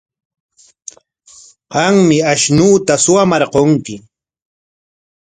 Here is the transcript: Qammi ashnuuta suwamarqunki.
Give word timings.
Qammi 1.71 2.17
ashnuuta 2.31 2.93
suwamarqunki. 3.03 3.95